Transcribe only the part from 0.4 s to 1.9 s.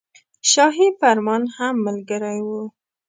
شاهي فرمان هم